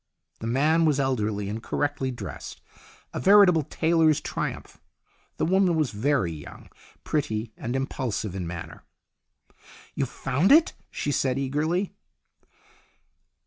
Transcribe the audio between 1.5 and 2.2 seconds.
correctly